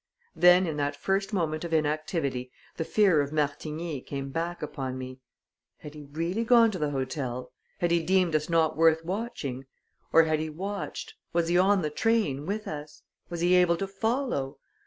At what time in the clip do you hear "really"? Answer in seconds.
6.05-6.43